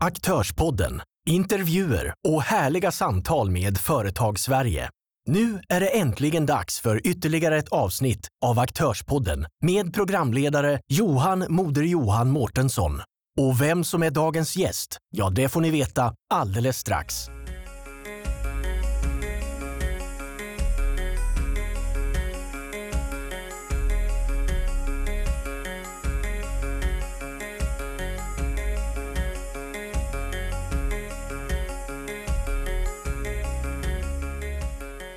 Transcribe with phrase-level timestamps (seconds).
[0.00, 4.90] Aktörspodden, intervjuer och härliga samtal med Företagssverige.
[5.26, 11.82] Nu är det äntligen dags för ytterligare ett avsnitt av Aktörspodden med programledare Johan Moder
[11.82, 13.00] Johan Mårtensson.
[13.38, 17.26] Och vem som är dagens gäst, ja det får ni veta alldeles strax.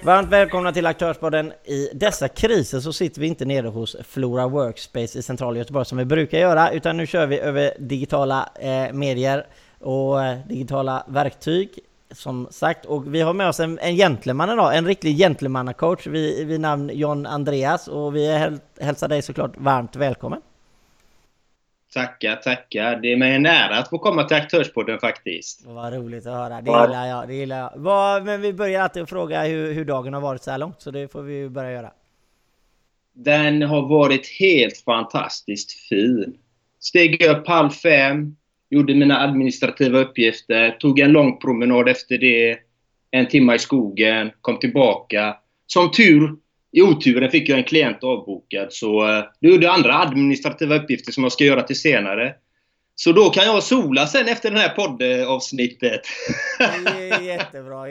[0.03, 1.53] Varmt välkomna till aktörsbaden!
[1.63, 5.97] I dessa kriser så sitter vi inte nere hos Flora Workspace i centrala Göteborg som
[5.97, 9.47] vi brukar göra, utan nu kör vi över digitala eh, medier
[9.79, 11.79] och eh, digitala verktyg.
[12.11, 16.47] Som sagt, och vi har med oss en, en gentleman idag, en riktig gentlemannacoach vid,
[16.47, 20.41] vid namn John Andreas och vi häl hälsar dig såklart varmt välkommen.
[21.93, 22.95] Tackar, tackar.
[22.95, 25.65] Det är mig en ära att få komma till Aktörspodden faktiskt.
[25.65, 26.61] Vad roligt att höra.
[26.61, 27.27] Det gillar jag.
[27.27, 27.71] Det gillar jag.
[27.75, 30.81] Vad, men vi börjar alltid att fråga hur, hur dagen har varit så här långt,
[30.81, 31.91] så det får vi börja göra.
[33.13, 36.37] Den har varit helt fantastiskt fin.
[36.79, 38.35] Steg upp halv fem,
[38.69, 42.57] gjorde mina administrativa uppgifter, tog en lång promenad efter det,
[43.11, 45.37] en timme i skogen, kom tillbaka.
[45.67, 46.35] Som tur
[46.71, 51.11] i oturen fick jag en klient avbokad så eh, då gjorde jag andra administrativa uppgifter
[51.11, 52.35] som jag ska göra till senare.
[52.95, 56.01] Så då kan jag sola sen efter det här poddavsnittet.
[56.59, 57.87] Det är jättebra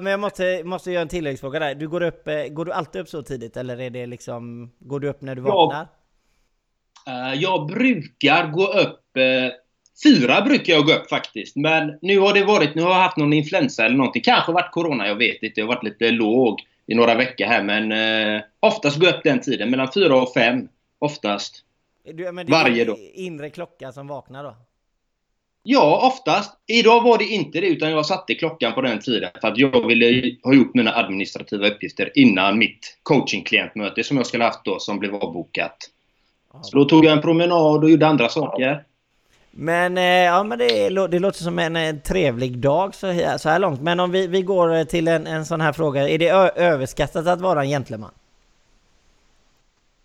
[0.00, 1.74] Men jag måste, måste göra en tilläggsfråga där.
[1.74, 5.00] Du går, upp, eh, går du alltid upp så tidigt eller är det liksom, går
[5.00, 5.88] du upp när du vaknar?
[7.06, 8.96] Jag, eh, jag brukar gå upp
[10.04, 11.56] Fyra brukar jag gå upp faktiskt.
[11.56, 14.22] Men nu har det varit, nu har jag haft någon influensa eller någonting.
[14.22, 15.60] Kanske varit Corona, jag vet inte.
[15.60, 17.62] Jag har varit lite låg i några veckor här.
[17.62, 19.70] Men eh, oftast går jag upp den tiden.
[19.70, 20.68] Mellan fyra och fem.
[20.98, 21.64] Oftast.
[22.04, 22.98] Du, men det Varje dag.
[23.14, 24.56] inre klocka som vaknar då?
[25.62, 26.52] Ja, oftast.
[26.66, 29.86] Idag var det inte det, utan jag satte klockan på den tiden för att jag
[29.86, 34.98] ville ha gjort mina administrativa uppgifter innan mitt coaching-klientmöte som jag skulle haft då, som
[34.98, 35.76] blev avbokat.
[36.62, 38.84] Så då tog jag en promenad och gjorde andra saker.
[39.50, 43.48] Men, eh, ja, men det, det låter som en, en trevlig dag så här, så
[43.48, 43.80] här långt.
[43.80, 46.08] Men om vi, vi går till en, en sån här fråga.
[46.08, 48.10] Är det överskattat att vara en gentleman?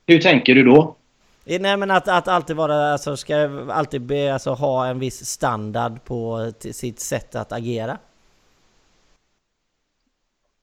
[0.07, 0.95] Hur tänker du då?
[1.45, 6.03] Nej men att, att alltid vara, alltså ska alltid be, alltså, ha en viss standard
[6.03, 7.97] på sitt sätt att agera?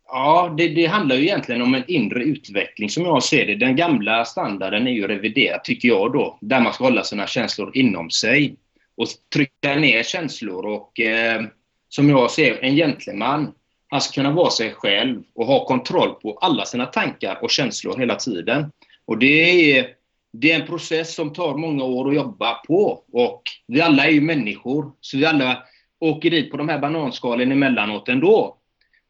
[0.09, 3.55] Ja, det, det, handlar ju egentligen om en inre utveckling som jag ser det.
[3.55, 7.71] Den gamla standarden är ju reviderad, tycker jag då, där man ska hålla sina känslor
[7.75, 8.57] inom sig
[8.97, 10.67] och trycka ner känslor.
[10.67, 11.43] Och eh,
[11.89, 13.53] som jag ser en gentleman,
[13.89, 17.99] han ska kunna vara sig själv och ha kontroll på alla sina tankar och känslor
[17.99, 18.73] hela tiden.
[19.05, 19.89] Och det är,
[20.33, 23.05] det är en process som tar många år att jobba på.
[23.13, 25.63] Och vi alla är ju människor, så vi alla
[26.01, 28.57] åker dit på de här bananskalen emellanåt ändå.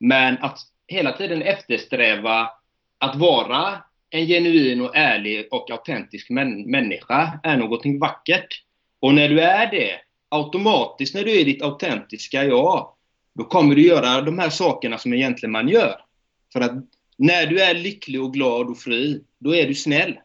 [0.01, 2.51] Men att hela tiden eftersträva
[2.99, 8.63] att vara en genuin och ärlig och autentisk män människa är någonting vackert.
[9.03, 9.91] Och när du är det,
[10.29, 12.95] automatiskt när du är ditt autentiska jag,
[13.35, 16.01] då kommer du göra de här sakerna som egentligen man gör.
[16.53, 16.73] För att
[17.19, 20.19] när du är lycklig och glad och fri, då är du snäll.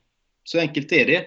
[0.43, 1.25] Så enkelt är det.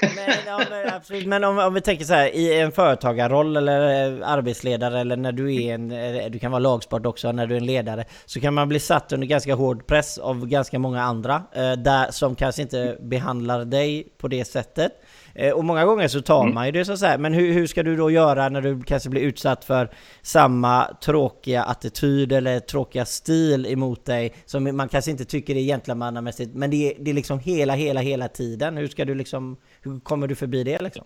[0.00, 1.26] Men, ja, men, absolut.
[1.26, 5.32] men om, om, vi tänker så här, i en företagarroll eller eh, arbetsledare eller när
[5.32, 8.40] du är en, eh, du kan vara lagsport också, när du är en ledare, så
[8.40, 12.36] kan man bli satt under ganska hård press av ganska många andra, eh, där, som
[12.36, 14.92] kanske inte behandlar dig på det sättet.
[15.34, 16.54] Eh, och många gånger så tar mm.
[16.54, 17.18] man ju det så att säga.
[17.18, 19.90] Men hur, hur ska du då göra när du kanske blir utsatt för
[20.22, 26.54] samma tråkiga attityd eller tråkiga stil emot dig som man kanske inte tycker är gentlemannamässigt.
[26.54, 28.76] Men det är, det är liksom hela, hela, hela tiden.
[28.76, 31.04] Hur ska du liksom, hur kommer du förbi det liksom?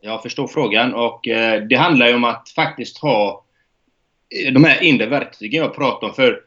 [0.00, 3.44] Jag förstår frågan och eh, det handlar ju om att faktiskt ha
[4.46, 6.14] eh, de här inre verktygen jag pratar om.
[6.14, 6.40] För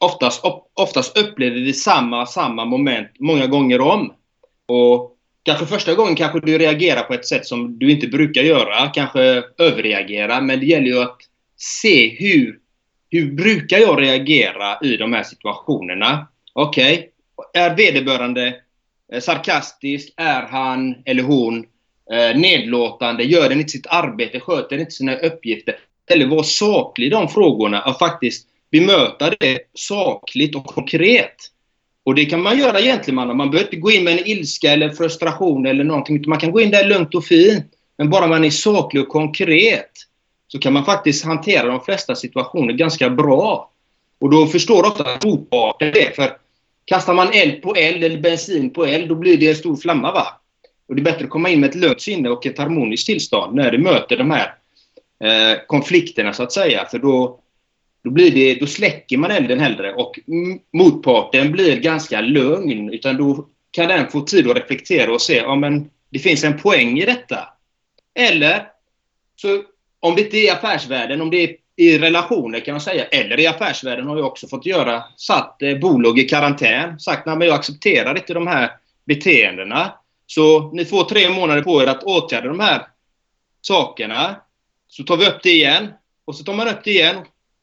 [0.00, 4.12] oftast, oftast upplever vi samma, samma moment många gånger om.
[4.66, 8.88] Och Kanske första gången kanske du reagerar på ett sätt som du inte brukar göra,
[8.88, 11.18] kanske överreagera, men det gäller ju att
[11.56, 12.58] se hur,
[13.10, 16.28] hur brukar jag reagera i de här situationerna?
[16.52, 17.62] Okej, okay.
[17.62, 18.56] är vederbörande
[19.12, 20.12] eh, sarkastisk?
[20.16, 21.66] Är han eller hon
[22.12, 23.24] eh, nedlåtande?
[23.24, 24.40] Gör den inte sitt arbete?
[24.40, 25.78] Sköter den inte sina uppgifter?
[26.10, 31.36] Eller var saklig i de frågorna och faktiskt bemöta det sakligt och konkret.
[32.04, 33.14] Och det kan man göra egentligen.
[33.14, 36.24] Man, man behöver inte gå in med en ilska eller frustration eller någonting.
[36.28, 37.64] Man kan gå in där lugnt och fint.
[37.98, 39.90] Men bara man är saklig och konkret
[40.48, 43.70] så kan man faktiskt hantera de flesta situationer ganska bra.
[44.18, 46.16] Och då förstår ofta motparten det.
[46.16, 46.36] För
[46.84, 50.12] kastar man eld på eld eller bensin på eld, då blir det en stor flamma.
[50.12, 50.26] va?
[50.88, 53.54] Och det är bättre att komma in med ett lugnt sinne och ett harmoniskt tillstånd
[53.54, 54.54] när du möter de här
[55.24, 56.86] eh, konflikterna så att säga.
[56.90, 57.38] För då,
[58.04, 60.18] då, blir det, då släcker man elden hellre och
[60.72, 62.90] motparten blir ganska lugn.
[62.90, 66.58] Utan då kan den få tid att reflektera och se ja, men det finns en
[66.58, 67.48] poäng i detta.
[68.14, 68.66] Eller,
[69.36, 69.62] så
[70.00, 73.40] om det inte är i affärsvärlden, om det är i relationer kan man säga, eller
[73.40, 77.54] i affärsvärlden har jag också fått göra, satt eh, bolag i karantän, sagt att jag
[77.54, 78.70] accepterar inte de här
[79.04, 79.94] beteendena.
[80.26, 82.86] Så ni får tre månader på er att åtgärda de här
[83.60, 84.36] sakerna.
[84.88, 85.88] Så tar vi upp det igen.
[86.24, 87.16] Och så tar man upp det igen.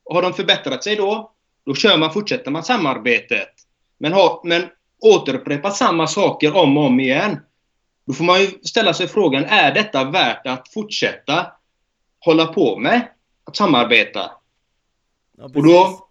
[0.10, 1.32] Och har de förbättrat sig då,
[1.66, 3.50] då kör man, fortsätter man samarbetet.
[3.98, 4.14] Men,
[4.44, 4.64] men
[5.02, 7.40] återupprepa samma saker om och om igen.
[8.08, 11.48] Då får man ju ställa sig frågan, är detta värt att fortsätta
[12.20, 13.08] hålla på med?
[13.44, 14.32] Att samarbeta?
[15.38, 16.08] Ja, och då,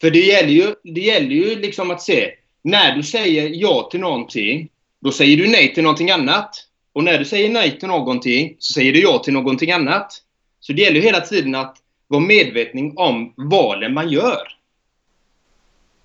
[0.00, 2.30] för det gäller ju, det gäller ju liksom att se,
[2.62, 4.68] när du säger ja till någonting,
[5.00, 6.50] då säger du nej till någonting annat.
[6.92, 10.12] Och när du säger nej till någonting, så säger du ja till någonting annat.
[10.60, 14.56] Så det gäller ju hela tiden att vara medveten om valen man gör.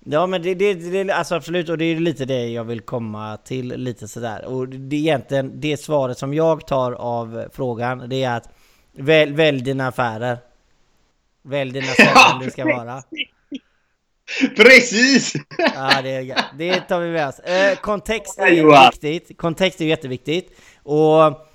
[0.04, 3.36] Ja men det, det, det, alltså absolut och det är lite det jag vill komma
[3.36, 4.44] till lite sådär.
[4.44, 8.48] Och det är egentligen det svaret som jag tar av frågan det är att
[8.92, 10.38] välj, välj dina affärer.
[11.42, 13.02] Välj dina ställen du ska vara.
[14.56, 15.32] Precis!
[15.58, 17.38] Ja, det, det tar vi med oss.
[17.38, 19.38] Eh, kontext är viktigt.
[19.38, 20.58] Kontext är jätteviktigt.
[20.82, 21.51] Och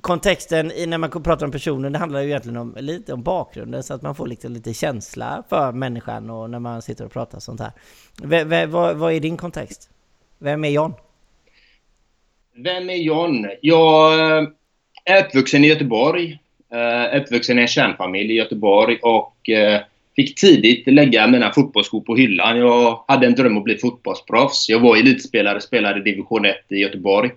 [0.00, 3.82] kontexten i när man pratar om personen, det handlar ju egentligen om, lite om bakgrunden
[3.82, 7.38] så att man får lite, lite känsla för människan och när man sitter och pratar
[7.38, 7.72] sånt här.
[8.22, 9.90] V vad, vad är din kontext?
[10.38, 10.94] Vem är John?
[12.56, 13.46] Vem är John?
[13.60, 14.48] Jag eh,
[15.04, 16.38] är uppvuxen i Göteborg.
[16.72, 19.80] Eh, uppvuxen i en kärnfamilj i Göteborg och eh,
[20.16, 22.58] fick tidigt lägga mina fotbollsskor på hyllan.
[22.58, 24.68] Jag hade en dröm att bli fotbollsproffs.
[24.68, 27.30] Jag var elitspelare, spelade i division 1 i Göteborg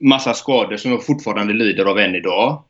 [0.00, 2.62] massa skador som jag fortfarande lider av än idag.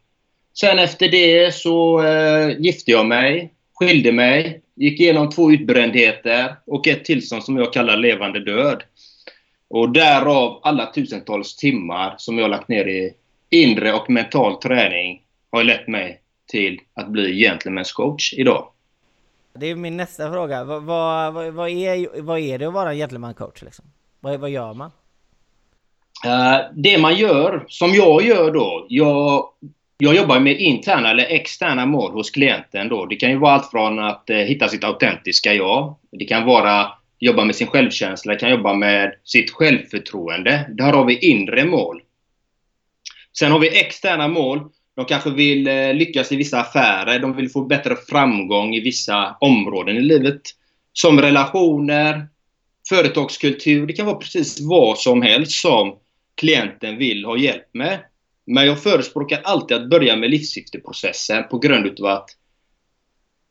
[0.54, 6.86] Sen efter det så eh, gifte jag mig, skilde mig, gick igenom två utbrändheter och
[6.86, 8.82] ett tillstånd som jag kallar levande död.
[9.70, 13.14] Och därav alla tusentals timmar som jag lagt ner i
[13.50, 18.68] inre och mental träning har lett mig till att bli gentleman's coach idag.
[19.54, 20.64] Det är min nästa fråga.
[20.64, 23.62] Vad, vad, vad, är, vad är det att vara en gentleman coach?
[23.62, 23.84] Liksom?
[24.20, 24.90] Vad, vad gör man?
[26.24, 29.44] Eh, det man gör, som jag gör då, jag,
[29.98, 32.88] jag jobbar med interna eller externa mål hos klienten.
[32.88, 33.06] Då.
[33.06, 35.96] Det kan ju vara allt från att eh, hitta sitt autentiska jag.
[36.10, 36.88] Det kan vara
[37.18, 40.66] jobba med sin självkänsla, det kan jobba med sitt självförtroende.
[40.68, 42.02] Där har vi inre mål.
[43.38, 44.60] Sen har vi externa mål.
[44.96, 49.36] De kanske vill eh, lyckas i vissa affärer, de vill få bättre framgång i vissa
[49.40, 50.40] områden i livet.
[50.92, 52.26] Som relationer,
[52.88, 55.96] företagskultur, det kan vara precis vad som helst som
[56.38, 57.98] klienten vill ha hjälp med.
[58.46, 62.30] Men jag förespråkar alltid att börja med livssyfteprocessen på grund av att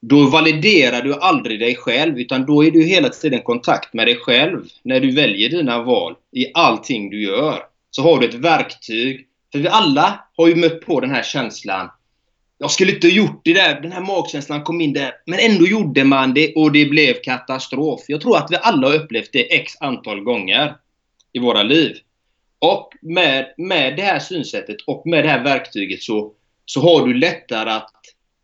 [0.01, 4.07] då validerar du aldrig dig själv utan då är du hela tiden i kontakt med
[4.07, 7.63] dig själv när du väljer dina val i allting du gör.
[7.91, 9.27] Så har du ett verktyg.
[9.51, 11.89] För vi alla har ju mött på den här känslan.
[12.57, 15.11] Jag skulle inte ha gjort det där, den här magkänslan kom in där.
[15.25, 18.01] Men ändå gjorde man det och det blev katastrof.
[18.07, 20.75] Jag tror att vi alla har upplevt det x antal gånger
[21.33, 21.97] i våra liv.
[22.59, 26.31] Och med, med det här synsättet och med det här verktyget så,
[26.65, 27.91] så har du lättare att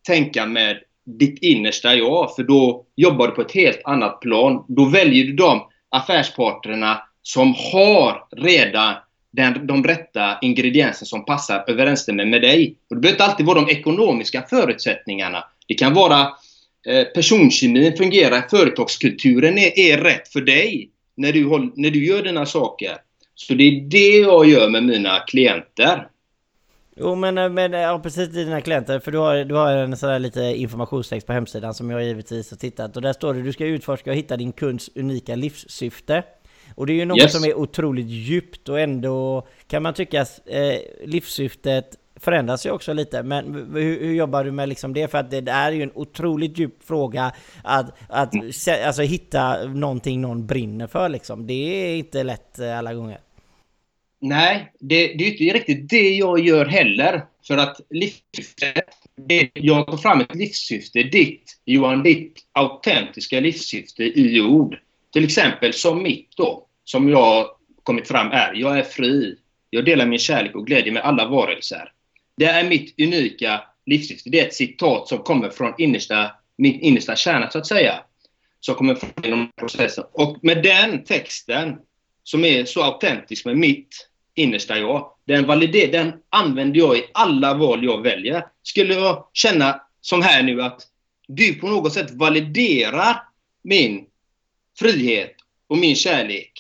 [0.08, 2.36] tänka med ditt innersta jag.
[2.36, 4.66] För då jobbar du på ett helt annat plan.
[4.68, 8.94] Då väljer du de affärspartnerna som har redan
[9.32, 12.76] den, de rätta ingredienserna som passar överensstämmer med dig.
[12.90, 15.44] Och det behöver inte alltid vara de ekonomiska förutsättningarna.
[15.68, 16.22] Det kan vara
[16.88, 22.46] eh, personkemin fungerar, företagskulturen är, är rätt för dig när du, när du gör dina
[22.46, 22.98] saker.
[23.36, 26.08] Så det är det jag gör med mina klienter.
[26.96, 30.10] Jo men, eh, men ja, precis dina klienter, för du har, du har en sån
[30.10, 33.54] där lite informationstext på hemsidan som jag givetvis har tittat och där står det du
[33.54, 36.24] ska utforska och hitta din kunds unika livssyfte.
[36.76, 37.34] Och det är ju något yes.
[37.34, 43.24] som är otroligt djupt och ändå kan man tycka eh, livssyftet förändras ju också lite.
[43.24, 45.08] Men hur, hur, jobbar du med liksom det?
[45.08, 47.32] För att det är ju en otroligt djup fråga
[47.64, 48.52] att, att mm.
[48.86, 51.48] alltså, hitta någonting någon brinner för liksom.
[51.48, 53.20] Det är inte lätt eh, alla gånger.
[54.26, 57.26] Nej, det, det är inte riktigt det jag gör heller.
[57.48, 58.86] För att livssyftet,
[59.54, 64.80] jag tar fram ett livssyfte, ditt, Johan, ditt autentiska livssyfte i ord.
[65.14, 67.48] Till exempel som mitt då, som jag
[67.84, 69.36] kommit fram är, jag är fri.
[69.70, 71.92] Jag delar min kärlek och glädje med alla varelser.
[72.38, 74.30] Det är mitt unika livssyfte.
[74.30, 78.04] Det är ett citat som kommer från innersta, min innersta kärna, så att säga.
[78.60, 80.04] Som kommer från genom processen.
[80.12, 81.76] Och med den texten,
[82.24, 85.10] som är så autentisk med mitt innersta jag.
[85.26, 88.46] Den, valider, den använder jag i alla val jag väljer.
[88.64, 90.82] Skulle jag känna som här nu att
[91.28, 93.24] du på något sätt validerar
[93.64, 94.06] min
[94.80, 95.36] frihet
[95.68, 96.52] och min kärlek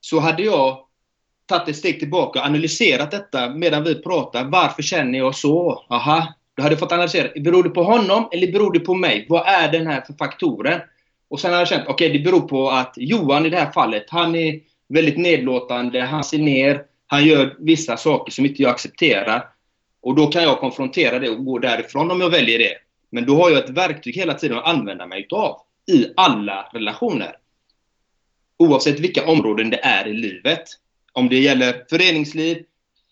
[0.00, 0.78] så hade jag
[1.46, 4.44] tagit ett steg tillbaka och analyserat detta medan vi pratar.
[4.44, 5.84] Varför känner jag så?
[5.88, 7.40] Aha, då hade jag fått analysera.
[7.40, 9.26] Beror det på honom eller beror det på mig?
[9.28, 10.80] Vad är den här för faktoren?
[11.28, 13.72] Och sen har jag känt, okej okay, det beror på att Johan i det här
[13.72, 18.70] fallet, han är väldigt nedlåtande, han ser ner, han gör vissa saker som inte jag
[18.70, 19.48] accepterar.
[20.00, 22.74] Och då kan jag konfrontera det och gå därifrån om jag väljer det.
[23.10, 27.36] Men då har jag ett verktyg hela tiden att använda mig utav i alla relationer.
[28.58, 30.62] Oavsett vilka områden det är i livet.
[31.12, 32.64] Om det gäller föreningsliv,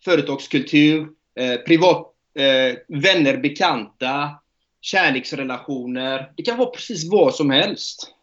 [0.04, 1.09] företagskultur,
[1.40, 4.31] eh, privat, eh, vänner, bekanta,
[4.81, 6.33] kärleksrelationer.
[6.37, 8.14] Det kan vara precis vad som helst.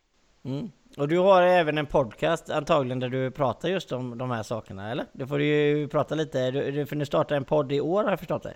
[0.45, 0.71] Mm.
[0.97, 4.91] Och du har även en podcast antagligen där du pratar just om de här sakerna,
[4.91, 5.05] eller?
[5.13, 8.09] Det får du ju prata lite, du, för ni startar en podd i år har
[8.09, 8.53] jag förstått det?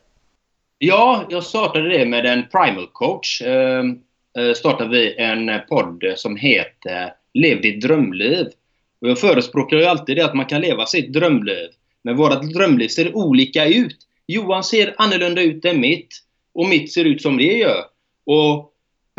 [0.78, 3.42] Ja, jag startade det med en primal coach.
[3.42, 4.00] Ehm,
[4.38, 8.48] eh, startade vi en podd som heter Lev ditt drömliv.
[9.02, 11.70] Och jag förespråkar ju alltid det att man kan leva sitt drömliv.
[12.04, 13.98] Men vårt drömliv ser olika ut.
[14.28, 16.08] Johan ser annorlunda ut än mitt.
[16.54, 17.84] Och mitt ser ut som det gör.
[18.26, 18.72] Och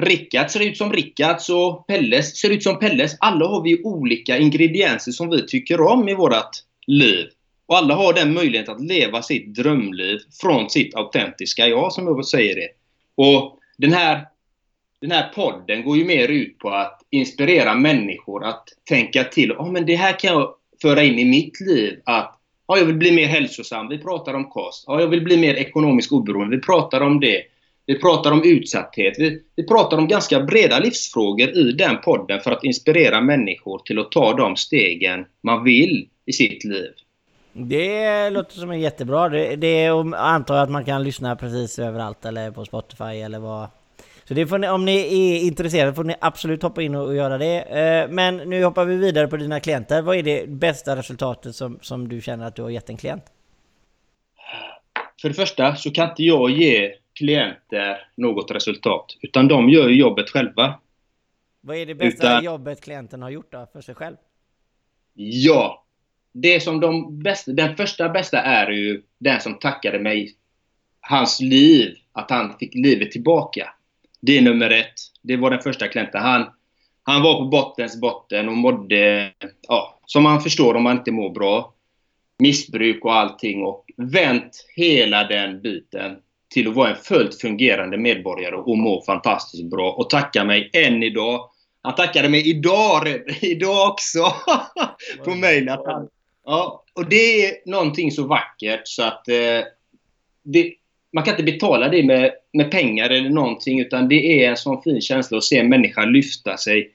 [0.03, 3.17] Rickard ser ut som Rickards och Pelles ser ut som Pelles.
[3.21, 6.51] Alla har vi olika ingredienser som vi tycker om i vårt
[6.87, 7.27] liv.
[7.67, 12.27] Och alla har den möjligheten att leva sitt drömliv från sitt autentiska jag, som jag
[12.27, 12.69] säger det.
[13.15, 14.27] Och den här,
[15.01, 19.53] den här podden går ju mer ut på att inspirera människor att tänka till.
[19.53, 22.01] Oh, men det här kan jag föra in i mitt liv.
[22.05, 22.39] Att
[22.69, 23.89] ja, jag vill bli mer hälsosam.
[23.89, 24.85] Vi pratar om kost.
[24.87, 26.57] Ja, jag vill bli mer ekonomiskt oberoende.
[26.57, 27.43] Vi pratar om det.
[27.87, 29.15] Vi pratar om utsatthet.
[29.19, 33.99] Vi, vi pratar om ganska breda livsfrågor i den podden för att inspirera människor till
[33.99, 36.91] att ta de stegen man vill i sitt liv.
[37.53, 39.29] Det låter som en jättebra.
[39.29, 43.69] Det, det antar jag att man kan lyssna precis överallt eller på Spotify eller vad.
[44.29, 47.15] Så det får ni, om ni är intresserade får ni absolut hoppa in och, och
[47.15, 47.61] göra det.
[47.61, 50.03] Eh, men nu hoppar vi vidare på dina klienter.
[50.03, 53.25] Vad är det bästa resultatet som, som du känner att du har gett en klient?
[55.23, 59.17] För det första så kan inte jag ge klienter något resultat.
[59.21, 60.81] Utan de gör jobbet själva.
[61.61, 64.17] Vad är det bästa utan, jobbet klienten har gjort då, för sig själv?
[65.15, 65.85] Ja!
[66.33, 70.35] Det som de bästa, den första bästa är ju den som tackade mig
[71.01, 73.73] hans liv, att han fick livet tillbaka.
[74.21, 74.95] Det är nummer ett.
[75.23, 76.23] Det var den första klienten.
[76.23, 76.47] Han,
[77.03, 79.33] han var på bottens botten och mådde,
[79.69, 81.75] ja, som man förstår om man inte mår bra.
[82.39, 86.17] Missbruk och allting och vänt hela den biten
[86.55, 91.03] till att vara en fullt fungerande medborgare och må fantastiskt bra och tacka mig än
[91.03, 91.51] idag.
[91.83, 93.09] Han tackade mig idag,
[93.41, 94.33] idag också
[95.25, 95.71] på mejl.
[96.45, 99.65] Ja, och det är någonting så vackert så att eh,
[100.43, 100.73] det,
[101.13, 104.83] man kan inte betala det med, med pengar eller någonting utan det är en sån
[104.83, 106.91] fin känsla att se en människa lyfta sig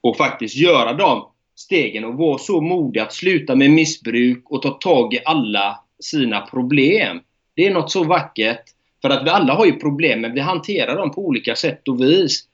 [0.00, 4.70] och faktiskt göra de stegen och vara så modig att sluta med missbruk och ta
[4.70, 7.20] tag i alla sina problem.
[7.54, 8.62] Det är något så vackert.
[9.06, 12.00] För att vi alla har ju problem, men vi hanterar dem på olika sätt och
[12.00, 12.44] vis.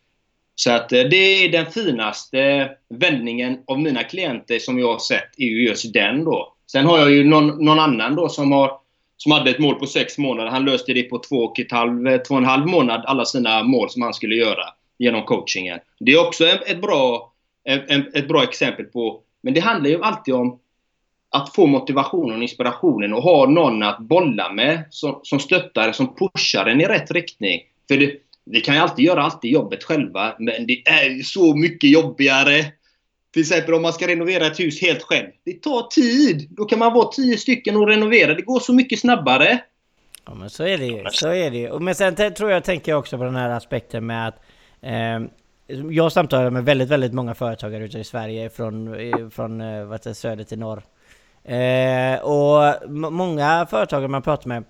[0.54, 5.30] Så att eh, det är den finaste vändningen av mina klienter som jag har sett,
[5.36, 6.54] är ju just den då.
[6.72, 8.72] Sen har jag ju någon, någon annan då som har
[9.16, 10.50] som hade ett mål på sex månader.
[10.50, 13.24] Han löste det på två och, ett halv, eh, två och en halv månad, alla
[13.24, 14.64] sina mål som han skulle göra
[14.98, 15.78] genom coachingen.
[16.00, 17.32] Det är också ett, bra,
[17.64, 19.20] ett, ett bra exempel på...
[19.42, 20.58] Men det handlar ju alltid om
[21.32, 26.14] att få motivationen och inspirationen och ha någon att bolla med som, som stöttar, som
[26.14, 27.60] pushar en i rätt riktning.
[27.88, 28.12] För det,
[28.44, 32.64] vi kan ju alltid göra alltid jobbet själva, men det är ju så mycket jobbigare.
[33.32, 35.28] Till exempel om man ska renovera ett hus helt själv.
[35.44, 36.48] Det tar tid!
[36.50, 38.34] Då kan man vara tio stycken och renovera.
[38.34, 39.60] Det går så mycket snabbare.
[40.26, 41.04] Ja men så är det ju.
[41.12, 41.78] Så är det ju.
[41.78, 44.40] Men sen tror jag, tänker jag också på den här aspekten med att
[44.80, 45.20] eh,
[45.90, 48.96] jag samtalar med väldigt, väldigt många företagare ute i Sverige från,
[49.30, 50.82] från eh, vad heter, söder till norr.
[51.44, 54.64] Eh, och många företagare man pratar med,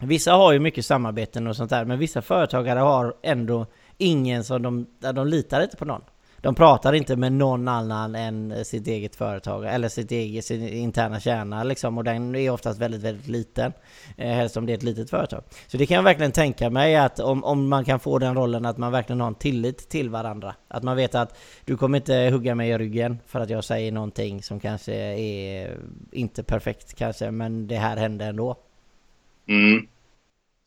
[0.00, 3.66] vissa har ju mycket samarbeten och sånt där, men vissa företagare har ändå
[3.98, 6.02] ingen som de, de litar inte på någon.
[6.44, 11.20] De pratar inte med någon annan än sitt eget företag eller sitt eget, sin interna
[11.20, 13.72] kärna liksom och den är oftast väldigt, väldigt liten.
[14.16, 15.42] Eh, helst om det är ett litet företag.
[15.66, 18.66] Så det kan jag verkligen tänka mig att om, om man kan få den rollen
[18.66, 20.54] att man verkligen har en tillit till varandra.
[20.68, 23.92] Att man vet att du kommer inte hugga mig i ryggen för att jag säger
[23.92, 25.76] någonting som kanske är
[26.12, 28.56] inte perfekt kanske, men det här händer ändå.
[29.48, 29.86] Mm.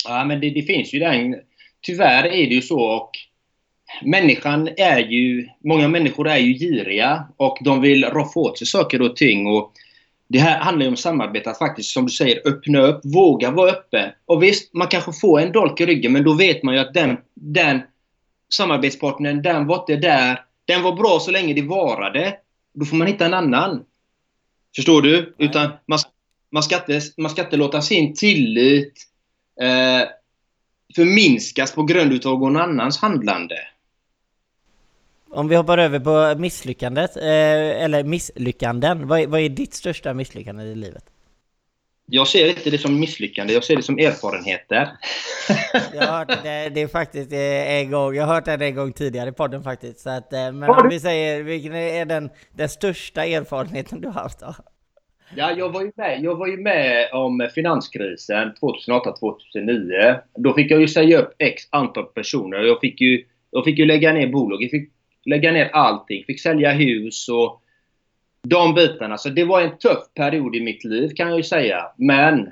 [0.08, 1.36] Ja men det, det finns ju den...
[1.82, 3.12] Tyvärr är det ju så och
[4.02, 9.02] människan är ju, många människor är ju giriga och de vill roffa åt sig saker
[9.02, 9.48] och ting.
[9.48, 9.74] Och
[10.28, 13.72] det här handlar ju om samarbete, att faktiskt som du säger öppna upp, våga vara
[13.72, 14.10] öppen.
[14.26, 16.94] Och visst, man kanske får en dolk i ryggen men då vet man ju att
[16.94, 17.82] den, den
[18.54, 20.42] samarbetspartnern, den var inte där.
[20.66, 22.38] Den var bra så länge det varade.
[22.74, 23.86] Då får man hitta en annan.
[24.76, 25.36] Förstår du?
[25.38, 25.48] Nej.
[25.50, 26.00] Utan man,
[26.52, 28.94] man, ska inte, man ska inte låta sin tillit
[29.62, 30.10] eh,
[30.96, 33.56] förminskas på grund av någon annans handlande.
[35.30, 39.08] Om vi hoppar över på misslyckandet, eh, eller misslyckanden.
[39.08, 41.04] Vad är, vad är ditt största misslyckande i livet?
[42.10, 44.90] Jag ser inte det som misslyckande, jag ser det som erfarenheter.
[45.94, 48.76] jag har hört det, det är faktiskt eh, en gång, jag har hört det en
[48.76, 50.00] gång tidigare i podden faktiskt.
[50.00, 54.22] Så att, eh, men om vi säger, vilken är den, den största erfarenheten du har
[54.22, 54.56] haft då?
[55.36, 60.20] Ja, jag var ju med, jag var ju med om finanskrisen 2008-2009.
[60.36, 62.58] Då fick jag ju säga upp x antal personer.
[62.58, 64.64] Jag fick ju, jag fick ju lägga ner bolag.
[64.64, 64.92] Jag fick
[65.28, 66.24] lägga ner allting.
[66.28, 67.62] Fick sälja hus och
[68.42, 69.18] de bitarna.
[69.18, 71.86] Så det var en tuff period i mitt liv kan jag ju säga.
[71.98, 72.52] Men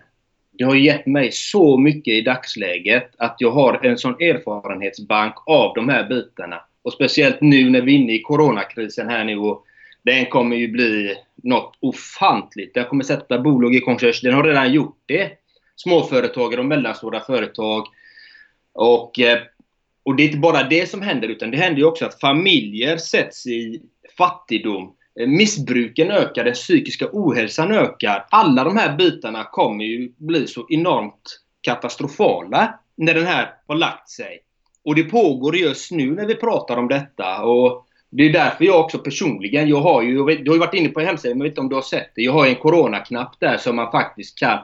[0.52, 5.74] det har gett mig så mycket i dagsläget att jag har en sån erfarenhetsbank av
[5.76, 6.62] de här bitarna.
[6.82, 9.66] Och speciellt nu när vi är inne i coronakrisen här nu och
[10.04, 12.74] den kommer ju bli något ofantligt.
[12.74, 14.22] Den kommer sätta bolag i konkurs.
[14.22, 15.32] Den har redan gjort det.
[15.76, 17.86] Småföretagare och mellanstora företag.
[18.74, 19.40] Och, eh,
[20.06, 22.98] och det är inte bara det som händer utan det händer ju också att familjer
[22.98, 23.82] sätts i
[24.18, 24.94] fattigdom.
[25.20, 28.26] Eh, missbruken ökar, den psykiska ohälsan ökar.
[28.30, 34.10] Alla de här bitarna kommer ju bli så enormt katastrofala när den här har lagt
[34.10, 34.40] sig.
[34.84, 37.44] Och det pågår just nu när vi pratar om detta.
[37.44, 40.90] Och det är därför jag också personligen, jag har ju, du har ju varit inne
[40.90, 42.22] på hemsidan, men jag vet inte om du har sett det.
[42.22, 44.60] Jag har en coronaknapp där som man faktiskt kan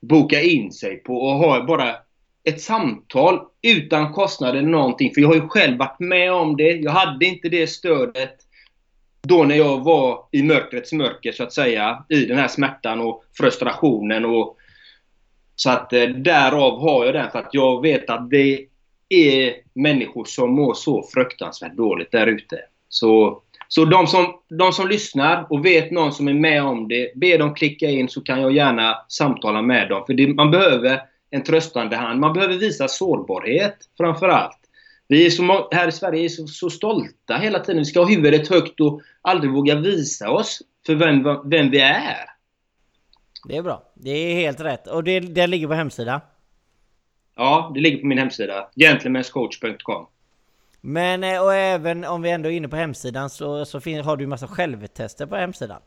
[0.00, 1.96] boka in sig på och ha bara
[2.44, 5.14] ett samtal utan kostnader någonting.
[5.14, 6.70] För jag har ju själv varit med om det.
[6.70, 8.36] Jag hade inte det stödet
[9.22, 12.04] då när jag var i mörkrets mörker så att säga.
[12.08, 14.56] I den här smärtan och frustrationen och
[15.56, 18.66] så att eh, därav har jag den för att jag vet att det
[19.08, 22.58] är människor som mår så fruktansvärt dåligt där ute.
[22.88, 27.12] Så, så de, som, de som lyssnar och vet någon som är med om det,
[27.14, 30.04] be dem klicka in så kan jag gärna samtala med dem.
[30.06, 31.00] För det, man behöver
[31.30, 32.20] en tröstande hand.
[32.20, 34.58] Man behöver visa sårbarhet framför allt.
[35.08, 37.78] Vi är så, här i Sverige är så, så stolta hela tiden.
[37.78, 42.30] Vi ska ha huvudet högt och aldrig våga visa oss för vem, vem vi är.
[43.48, 43.82] Det är bra.
[43.94, 44.86] Det är helt rätt.
[44.86, 46.20] Och det, det ligger på hemsida?
[47.36, 48.68] Ja, det ligger på min hemsida.
[48.76, 50.06] gentlemanscoach.com
[50.80, 54.26] men eh, och även om vi ändå är inne på hemsidan så, så har du
[54.26, 55.80] massa självtester på hemsidan.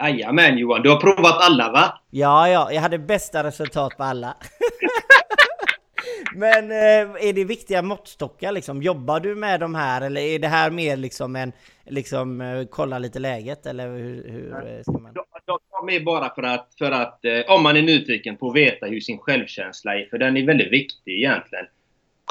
[0.00, 2.00] Jajamän Johan, du har provat alla va?
[2.10, 4.36] Ja, ja, jag hade bästa resultat på alla.
[6.34, 8.82] Men eh, är det viktiga måttstockar liksom?
[8.82, 11.52] Jobbar du med de här eller är det här mer liksom en
[11.86, 15.14] liksom eh, kolla lite läget eller hur, hur ska man?
[15.14, 19.00] Tar med bara för att, för att om man är nyfiken på att veta hur
[19.00, 21.66] sin självkänsla är, för den är väldigt viktig egentligen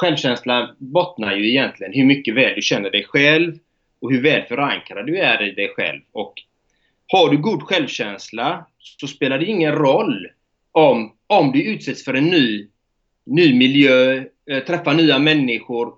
[0.00, 3.54] självkänsla bottnar ju egentligen hur mycket väl du känner dig själv
[4.00, 6.00] och hur väl förankrad du är i dig själv.
[6.12, 6.34] Och
[7.12, 8.66] har du god självkänsla
[9.00, 10.26] så spelar det ingen roll
[10.72, 12.68] om, om du utsätts för en ny,
[13.26, 15.92] ny miljö, eh, träffar nya människor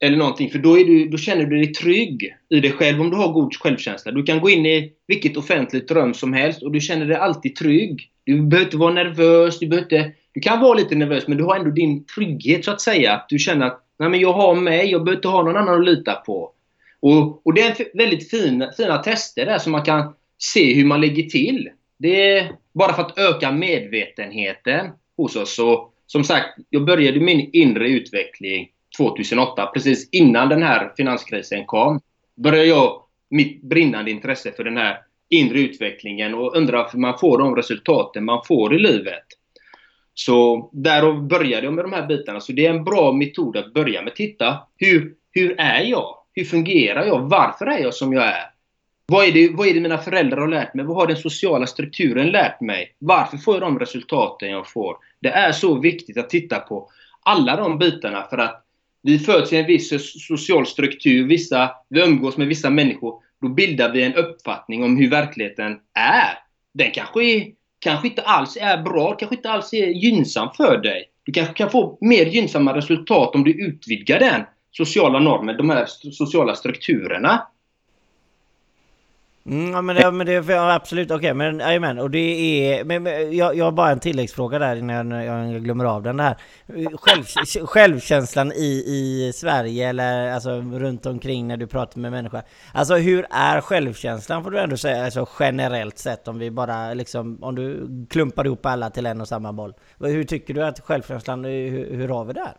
[0.00, 0.50] eller någonting.
[0.50, 3.32] För då, är du, då känner du dig trygg i dig själv om du har
[3.32, 4.12] god självkänsla.
[4.12, 7.56] Du kan gå in i vilket offentligt rum som helst och du känner dig alltid
[7.56, 8.10] trygg.
[8.24, 11.44] Du behöver inte vara nervös, du behöver inte du kan vara lite nervös men du
[11.44, 13.22] har ändå din trygghet så att säga.
[13.28, 15.84] Du känner att Nej, men jag har mig, jag behöver inte ha någon annan att
[15.84, 16.52] lita på.
[17.00, 21.00] Och, och det är väldigt fin, fina tester där som man kan se hur man
[21.00, 21.70] ligger till.
[21.98, 25.54] Det är bara för att öka medvetenheten hos oss.
[25.54, 32.00] Så, som sagt, jag började min inre utveckling 2008, precis innan den här finanskrisen kom.
[32.36, 34.98] Började jag mitt brinnande intresse för den här
[35.28, 39.24] inre utvecklingen och undrar varför man får de resultaten man får i livet.
[40.14, 42.40] Så därav började jag med de här bitarna.
[42.40, 44.14] Så det är en bra metod att börja med.
[44.14, 46.14] Titta, hur, hur är jag?
[46.32, 47.20] Hur fungerar jag?
[47.20, 48.57] Varför är jag som jag är?
[49.12, 50.84] Vad är, det, vad är det mina föräldrar har lärt mig?
[50.84, 52.94] Vad har den sociala strukturen lärt mig?
[52.98, 54.96] Varför får jag de resultaten jag får?
[55.20, 56.90] Det är så viktigt att titta på
[57.22, 58.64] alla de bitarna för att
[59.02, 59.88] vi föds i en viss
[60.28, 63.14] social struktur, vissa, vi umgås med vissa människor.
[63.40, 66.38] Då bildar vi en uppfattning om hur verkligheten är.
[66.74, 67.46] Den kanske är
[67.78, 71.04] kanske inte alls är bra, kanske inte alls är gynnsam för dig.
[71.24, 75.86] Du kanske kan få mer gynnsamma resultat om du utvidgar den sociala normen, de här
[76.12, 77.46] sociala strukturerna.
[79.50, 82.84] Mm, ja, men det, men det ja, absolut, okej, okay, men jajamän, och det är...
[82.84, 86.20] Men, men, jag, jag har bara en tilläggsfråga där innan jag, jag glömmer av den
[86.20, 86.36] här.
[86.96, 87.24] Själv,
[87.66, 92.42] självkänslan i, i Sverige eller alltså runt omkring när du pratar med människor.
[92.74, 97.38] Alltså hur är självkänslan får du ändå säga, alltså generellt sett om vi bara liksom,
[97.42, 99.74] om du klumpar ihop alla till en och samma boll.
[100.00, 102.56] Hur tycker du att självkänslan, eh, hur, hur har vi det här?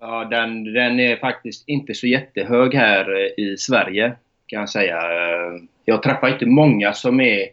[0.00, 4.16] Ja, den, den är faktiskt inte så jättehög här eh, i Sverige
[4.48, 4.96] kan jag säga.
[4.96, 7.46] Eh, jag träffar inte många som är,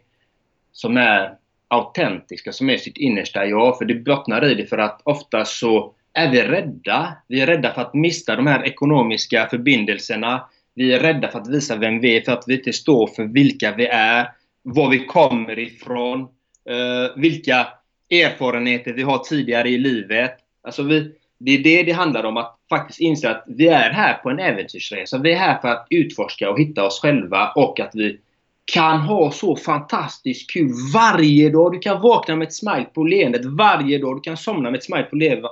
[0.72, 1.36] som är
[1.68, 3.78] autentiska, som är sitt innersta jag.
[3.78, 7.18] För det bottnar i det för att ofta så är vi rädda.
[7.28, 10.50] Vi är rädda för att mista de här ekonomiska förbindelserna.
[10.76, 13.24] Vi är rädda för att visa vem vi är, för att vi inte står för
[13.24, 14.30] vilka vi är,
[14.62, 16.22] var vi kommer ifrån,
[16.70, 17.68] eh, vilka
[18.10, 20.32] erfarenheter vi har tidigare i livet.
[20.64, 24.14] Alltså vi, det är det det handlar om, att faktiskt inse att vi är här
[24.14, 25.18] på en äventyrsresa.
[25.18, 28.20] Vi är här för att utforska och hitta oss själva och att vi
[28.66, 31.72] kan ha så fantastiskt kul varje dag.
[31.72, 34.18] Du kan vakna med ett smile på leendet varje dag.
[34.18, 35.50] Du kan somna med ett smile på, leva,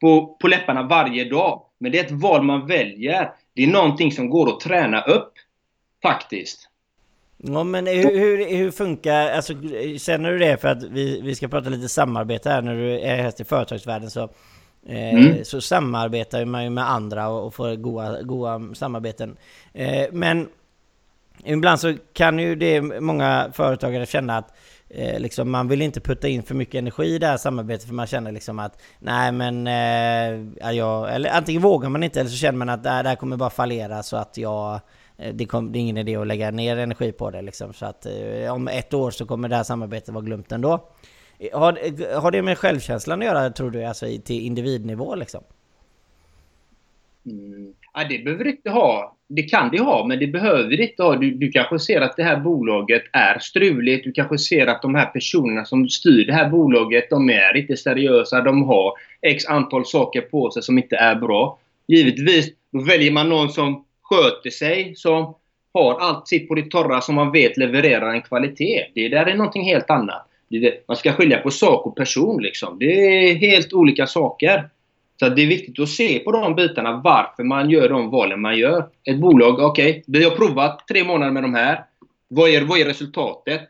[0.00, 1.62] på, på läpparna varje dag.
[1.78, 3.30] Men det är ett val man väljer.
[3.54, 5.32] Det är någonting som går att träna upp.
[6.02, 6.68] Faktiskt.
[7.36, 9.52] Ja men hur, hur, hur, funkar, alltså
[9.98, 13.22] känner du det för att vi, vi ska prata lite samarbete här när du är
[13.22, 14.28] här i företagsvärlden så
[14.86, 15.44] mm.
[15.44, 19.36] Så samarbetar man ju med andra och får goda, goda samarbeten.
[19.72, 20.48] Eh, men
[21.44, 24.54] ibland så kan ju det många företagare känna att
[24.88, 27.94] eh, liksom man vill inte putta in för mycket energi i det här samarbetet för
[27.94, 29.66] man känner liksom att nej men
[30.60, 33.36] ja, jag, eller antingen vågar man inte eller så känner man att det här kommer
[33.36, 34.80] bara fallera så att jag
[35.32, 37.72] det, kom, det är ingen idé att lägga ner energi på det liksom.
[37.72, 38.06] Så att
[38.50, 40.88] om ett år så kommer det här samarbetet vara glömt ändå.
[41.52, 45.44] Har, har det med självkänslan att göra tror du, alltså till individnivå liksom?
[47.26, 47.74] Mm.
[47.94, 49.16] Ja, det behöver det inte ha.
[49.28, 51.16] Det kan det ha, men det behöver det inte ha.
[51.16, 54.04] Du, du kanske ser att det här bolaget är struligt.
[54.04, 57.76] Du kanske ser att de här personerna som styr det här bolaget, de är inte
[57.76, 58.40] seriösa.
[58.40, 61.58] De har x antal saker på sig som inte är bra.
[61.88, 65.34] Givetvis, då väljer man någon som sköter sig, som
[65.74, 68.86] har allt sitt på det torra, som man vet levererar en kvalitet.
[68.94, 70.28] Det där är någonting helt annat
[70.88, 72.42] man ska skilja på sak och person.
[72.42, 72.78] Liksom.
[72.78, 74.68] Det är helt olika saker.
[75.20, 78.58] Så det är viktigt att se på de bitarna, varför man gör de valen man
[78.58, 78.88] gör.
[79.04, 81.84] Ett bolag, okej, okay, vi har provat tre månader med de här.
[82.28, 83.68] Vad är, vad är resultatet?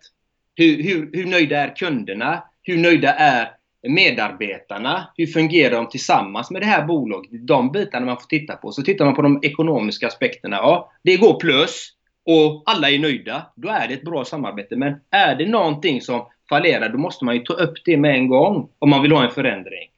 [0.55, 2.43] Hur, hur, hur nöjda är kunderna?
[2.63, 3.51] Hur nöjda är
[3.89, 5.09] medarbetarna?
[5.17, 7.31] Hur fungerar de tillsammans med det här bolaget?
[7.47, 8.73] De bitarna man får titta på.
[8.73, 10.57] Så tittar man på de ekonomiska aspekterna.
[10.57, 11.93] Ja, det går plus
[12.27, 13.47] och alla är nöjda.
[13.57, 14.77] Då är det ett bra samarbete.
[14.77, 18.29] Men är det någonting som fallerar, då måste man ju ta upp det med en
[18.29, 19.89] gång om man vill ha en förändring.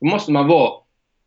[0.00, 0.72] Då måste man vara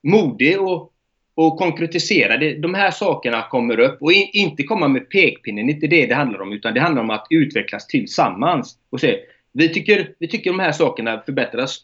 [0.04, 0.94] modig och,
[1.36, 2.38] och konkretisera.
[2.38, 6.16] Det, de här sakerna kommer upp och in, inte komma med pekpinnen, inte det det
[6.16, 8.78] handlar om, utan det handlar om att utvecklas tillsammans.
[8.90, 9.20] Och se,
[9.54, 11.80] vi tycker, vi tycker de här sakerna förbättras.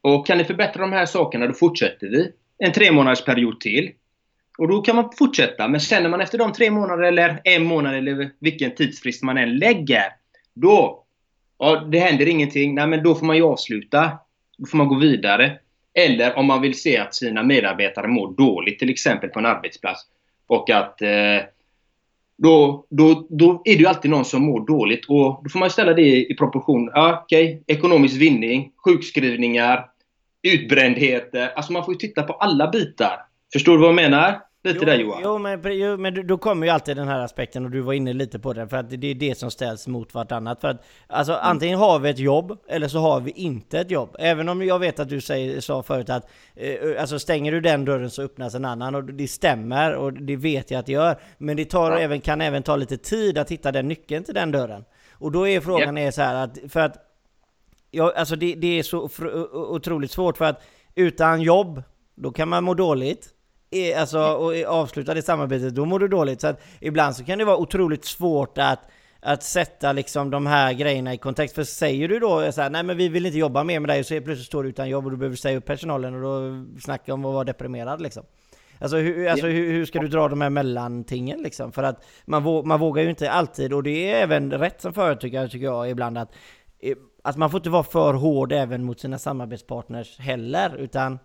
[0.00, 3.90] Och kan ni förbättra de här sakerna, då fortsätter vi en tre månaders period till.
[4.58, 5.68] Och då kan man fortsätta.
[5.68, 9.58] Men känner man efter de tre månader eller en månad eller vilken tidsfrist man än
[9.58, 10.04] lägger,
[10.54, 11.03] då
[11.58, 12.74] Ja, det händer ingenting.
[12.74, 14.10] Nej, men då får man ju avsluta.
[14.58, 15.58] Då får man gå vidare.
[15.94, 20.00] Eller om man vill se att sina medarbetare mår dåligt, till exempel på en arbetsplats.
[20.46, 21.40] Och att eh,
[22.36, 25.04] då, då, då är det ju alltid någon som mår dåligt.
[25.04, 26.90] Och då får man ställa det i proportion.
[26.94, 27.76] Ja, Okej, okay.
[27.76, 29.86] ekonomisk vinning, sjukskrivningar,
[30.42, 31.52] utbrändheter.
[31.56, 33.16] Alltså man får ju titta på alla bitar.
[33.52, 34.40] Förstår du vad jag menar?
[34.64, 35.20] Lite jo, där Johan.
[35.24, 38.12] Jo men, jo, men då kommer ju alltid den här aspekten och du var inne
[38.12, 40.60] lite på den för att det är det som ställs mot vartannat.
[40.60, 41.44] För att alltså mm.
[41.44, 44.16] antingen har vi ett jobb eller så har vi inte ett jobb.
[44.18, 47.84] Även om jag vet att du säger, sa förut att eh, alltså stänger du den
[47.84, 51.16] dörren så öppnas en annan och det stämmer och det vet jag att det gör.
[51.38, 51.98] Men det tar ja.
[51.98, 54.84] även, kan även ta lite tid att hitta den nyckeln till den dörren.
[55.12, 56.08] Och då är frågan yeah.
[56.08, 56.96] är så här att för att
[57.90, 59.10] ja, alltså det, det är så
[59.52, 60.62] otroligt svårt för att
[60.94, 61.82] utan jobb
[62.14, 63.33] då kan man må dåligt
[63.96, 66.40] alltså, och avsluta det samarbetet, då mår du dåligt.
[66.40, 68.80] Så att ibland så kan det vara otroligt svårt att
[69.26, 71.54] att sätta liksom de här grejerna i kontext.
[71.54, 74.00] För säger du då så här, nej men vi vill inte jobba mer med dig,
[74.00, 76.64] och så plötsligt står du utan jobb och du behöver säga upp personalen och då
[76.80, 78.22] snackar om att vara deprimerad liksom.
[78.78, 81.72] Alltså, hur, alltså hur, hur, ska du dra de här mellantingen liksom?
[81.72, 84.92] För att man, våg, man vågar ju inte alltid, och det är även rätt som
[84.92, 86.32] företagare tycker jag ibland, att,
[87.22, 91.18] att man får inte vara för hård även mot sina samarbetspartners heller, utan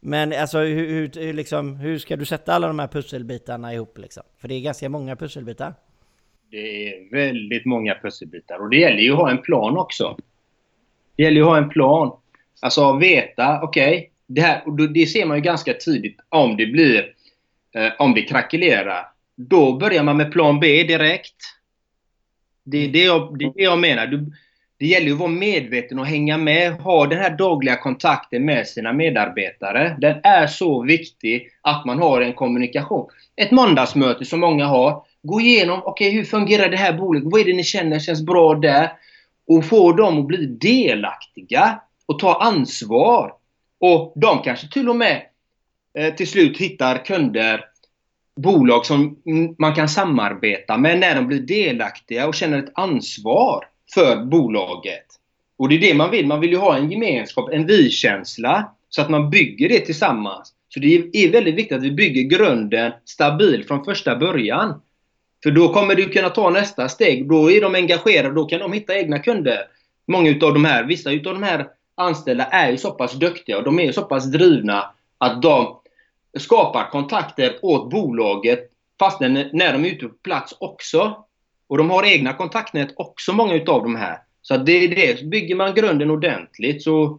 [0.00, 4.22] men alltså hur, hur, liksom, hur ska du sätta alla de här pusselbitarna ihop liksom?
[4.40, 5.74] För det är ganska många pusselbitar.
[6.50, 10.16] Det är väldigt många pusselbitar och det gäller ju att ha en plan också.
[11.16, 12.12] Det gäller ju att ha en plan.
[12.60, 17.14] Alltså veta, okej, okay, det här, det ser man ju ganska tidigt om det blir,
[17.74, 19.06] eh, om det krackelerar.
[19.36, 21.36] Då börjar man med plan B direkt.
[22.64, 24.06] Det är det jag, det är det jag menar.
[24.06, 24.32] Du,
[24.80, 26.72] det gäller ju att vara medveten och hänga med.
[26.72, 29.96] Ha den här dagliga kontakten med sina medarbetare.
[29.98, 33.06] Den är så viktig att man har en kommunikation.
[33.36, 35.02] Ett måndagsmöte som många har.
[35.22, 37.32] Gå igenom, okej okay, hur fungerar det här bolaget?
[37.32, 38.92] Vad är det ni känner känns bra där?
[39.46, 43.32] Och få dem att bli delaktiga och ta ansvar.
[43.80, 45.22] Och de kanske till och med
[45.98, 47.64] eh, till slut hittar kunder,
[48.36, 49.16] bolag som
[49.58, 55.06] man kan samarbeta med när de blir delaktiga och känner ett ansvar för bolaget.
[55.58, 56.26] Och det är det man vill.
[56.26, 58.72] Man vill ju ha en gemenskap, en vi-känsla.
[58.88, 60.54] Så att man bygger det tillsammans.
[60.68, 64.80] Så det är väldigt viktigt att vi bygger grunden stabil från första början.
[65.42, 67.28] För då kommer du kunna ta nästa steg.
[67.28, 69.58] Då är de engagerade, då kan de hitta egna kunder.
[70.06, 73.64] Många utav de här, vissa utav de här anställda är ju så pass duktiga och
[73.64, 75.80] de är så pass drivna att de
[76.38, 81.24] skapar kontakter åt bolaget fast när de är ute på plats också.
[81.70, 84.18] Och de har egna kontaktnät också, många utav de här.
[84.42, 85.24] Så det är det.
[85.24, 87.18] Bygger man grunden ordentligt så,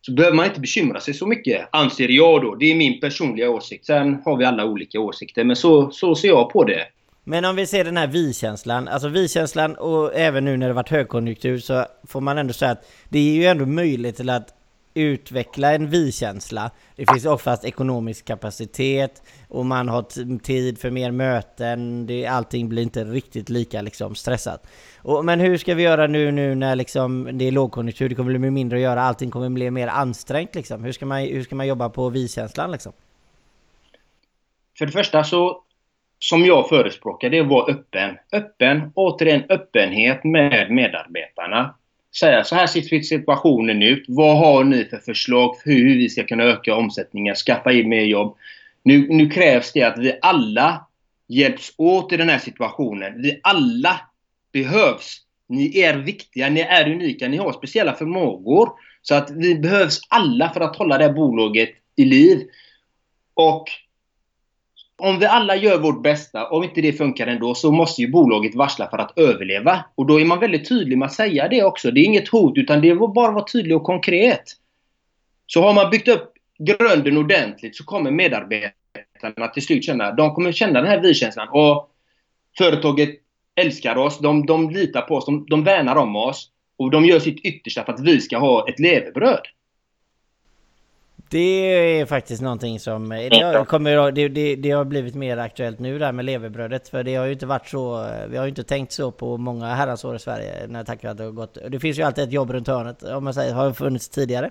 [0.00, 2.54] så behöver man inte bekymra sig så mycket, anser jag då.
[2.54, 3.86] Det är min personliga åsikt.
[3.86, 6.86] Sen har vi alla olika åsikter, men så, så ser jag på det.
[7.24, 10.88] Men om vi ser den här vi-känslan, alltså vi-känslan och även nu när det varit
[10.88, 14.48] högkonjunktur så får man ändå säga att det är ju ändå möjligt till att
[14.94, 16.70] utveckla en vi-känsla.
[16.96, 22.06] Det finns oftast ekonomisk kapacitet och man har tid för mer möten.
[22.06, 24.66] Det, allting blir inte riktigt lika liksom stressat.
[25.02, 28.08] Och, men hur ska vi göra nu, nu när liksom det är lågkonjunktur?
[28.08, 29.02] Det kommer bli mindre att göra.
[29.02, 30.84] Allting kommer bli mer ansträngt liksom.
[30.84, 32.92] Hur ska man, hur ska man jobba på vi-känslan liksom?
[34.78, 35.60] För det första så
[36.18, 38.16] som jag förespråkar det är att vara öppen.
[38.32, 41.74] Öppen, återigen öppenhet med medarbetarna
[42.18, 44.04] säga så här ser situationen ut.
[44.08, 48.04] Vad har ni för förslag för hur vi ska kunna öka omsättningen, skaffa in mer
[48.04, 48.36] jobb?
[48.82, 50.86] Nu, nu krävs det att vi alla
[51.28, 53.22] hjälps åt i den här situationen.
[53.22, 54.00] Vi alla
[54.52, 55.20] behövs.
[55.48, 58.70] Ni är viktiga, ni är unika, ni har speciella förmågor.
[59.02, 62.38] Så att vi behövs alla för att hålla det här bolaget i liv.
[63.34, 63.64] Och
[65.04, 68.54] om vi alla gör vårt bästa, om inte det funkar ändå, så måste ju bolaget
[68.54, 69.84] varsla för att överleva.
[69.94, 71.90] Och då är man väldigt tydlig med att säga det också.
[71.90, 74.44] Det är inget hot, utan det är bara att vara tydlig och konkret.
[75.46, 80.52] Så har man byggt upp grunden ordentligt så kommer medarbetarna till slut känna, de kommer
[80.52, 81.48] känna den här vi-känslan.
[81.48, 81.90] Och
[82.58, 83.10] företaget
[83.54, 86.50] älskar oss, de, de litar på oss, de, de värnar om oss.
[86.76, 89.42] Och de gör sitt yttersta för att vi ska ha ett levebröd.
[91.34, 93.08] Det är faktiskt någonting som...
[93.08, 96.88] Det har, kommer, det, det, det, har blivit mer aktuellt nu där med levebrödet.
[96.88, 98.06] För det har ju inte varit så...
[98.28, 100.66] Vi har ju inte tänkt så på många herrans år i Sverige.
[100.68, 101.58] När tack att det har gått...
[101.68, 103.54] Det finns ju alltid ett jobb runt hörnet, om man säger.
[103.54, 104.50] Har funnits tidigare.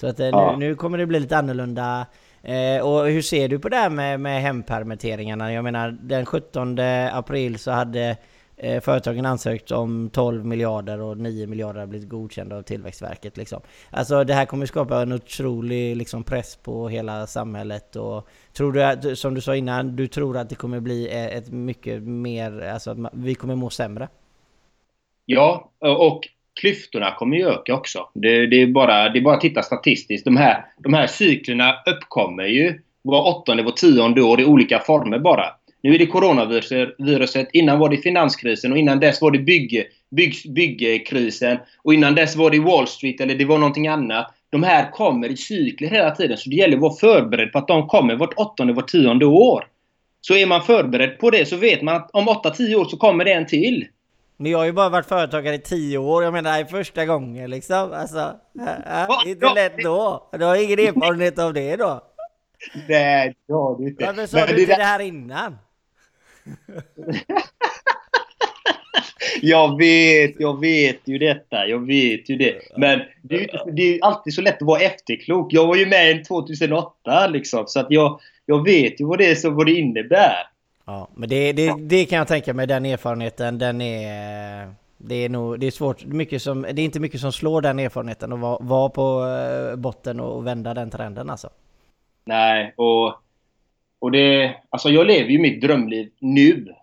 [0.00, 0.56] Så att eh, ja.
[0.58, 2.06] nu, nu kommer det bli lite annorlunda.
[2.42, 5.52] Eh, och hur ser du på det här med, med hempermitteringarna?
[5.52, 6.78] Jag menar, den 17
[7.12, 8.16] april så hade
[8.58, 13.36] eh, företagen ansökt om 12 miljarder och 9 miljarder har blivit godkända av Tillväxtverket.
[13.36, 13.60] Liksom.
[13.90, 17.96] Alltså det här kommer skapa en otrolig liksom, press på hela samhället.
[17.96, 21.36] Och tror du, att, som du sa innan, du tror att det kommer bli eh,
[21.36, 24.08] ett mycket mer, alltså att vi kommer må sämre?
[25.26, 26.28] Ja, och
[26.60, 28.08] klyftorna kommer ju öka också.
[28.14, 30.24] Det, det, är bara, det är bara att titta statistiskt.
[30.24, 35.18] De här, de här cyklerna uppkommer ju var åttonde, var tionde år i olika former
[35.18, 35.46] bara.
[35.82, 37.48] Nu är det coronaviruset.
[37.52, 41.58] Innan var det finanskrisen och innan dess var det bygg, bygg, byggkrisen.
[41.82, 44.34] Och innan dess var det Wall Street eller det var någonting annat.
[44.50, 46.36] De här kommer i cykler hela tiden.
[46.36, 49.64] Så det gäller att vara förberedd på att de kommer vart åttonde, vart tionde år.
[50.20, 53.24] Så är man förberedd på det så vet man att om 8-10 år så kommer
[53.24, 53.86] det en till.
[54.36, 56.24] Men jag har ju bara varit företagare i 10 år.
[56.24, 57.92] Jag menar, det är första gången liksom.
[57.92, 60.28] Alltså, äh, äh, inte lätt då.
[60.32, 62.00] Du har ingen erfarenhet av det då?
[62.88, 64.06] Nej, det har du inte.
[64.06, 65.58] Varför sa du inte det här innan?
[69.42, 71.66] Jag vet, jag vet ju detta.
[71.66, 72.60] Jag vet ju det.
[72.76, 75.52] Men det är, ju, det är alltid så lätt att vara efterklok.
[75.52, 77.64] Jag var ju med 2008 liksom.
[77.66, 80.48] Så att jag, jag vet ju vad det, är, så, vad det innebär.
[80.84, 82.66] Ja, men det, det, det kan jag tänka mig.
[82.66, 84.74] Den erfarenheten, den är...
[85.00, 87.78] Det är nog, det är svårt, mycket som, det är inte mycket som slår den
[87.78, 91.50] erfarenheten att vara, vara på eh, botten och vända den trenden alltså.
[92.24, 93.14] Nej, och
[93.98, 96.74] och det, alltså jag lever ju mitt drömliv nu.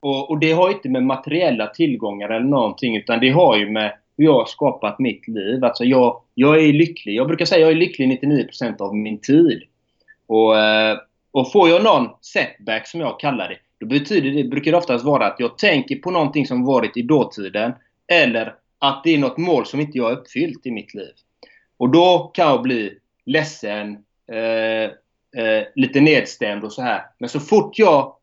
[0.00, 3.92] Och, och, det har inte med materiella tillgångar eller någonting utan det har ju med
[4.16, 5.64] hur jag har skapat mitt liv.
[5.64, 7.14] Alltså jag, jag är lycklig.
[7.14, 9.62] Jag brukar säga att jag är lycklig 99% av min tid.
[10.26, 10.98] Och, eh,
[11.30, 15.04] och får jag någon setback som jag kallar det, då betyder det, brukar det oftast
[15.04, 17.72] vara att jag tänker på någonting som varit i dåtiden
[18.12, 21.12] eller att det är något mål som inte jag har uppfyllt i mitt liv.
[21.76, 23.92] Och då kan jag bli ledsen,
[24.32, 24.90] eh,
[25.36, 27.02] eh, lite nedstämd och så här.
[27.18, 28.16] Men så fort jag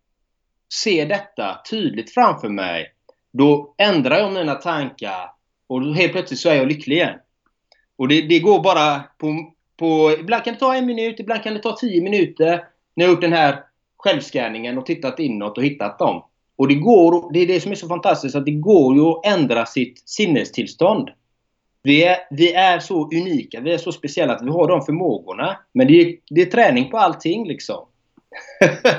[0.82, 2.94] ser detta tydligt framför mig
[3.32, 5.32] Då ändrar jag mina tankar
[5.68, 7.20] och helt plötsligt så är jag lycklig igen.
[7.96, 10.16] Och det, det går bara på, på...
[10.20, 12.66] Ibland kan det ta en minut, ibland kan det ta tio minuter.
[12.96, 13.64] När jag har gjort den här
[13.98, 16.24] självscanningen och tittat inåt och hittat dem.
[16.56, 19.26] Och det går, det är det som är så fantastiskt, att det går ju att
[19.26, 21.10] ändra sitt sinnestillstånd.
[21.84, 25.58] Vi är, vi är så unika, vi är så speciella att vi har de förmågorna.
[25.74, 27.86] Men det är, det är träning på allting liksom.